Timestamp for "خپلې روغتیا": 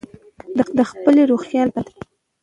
0.91-1.49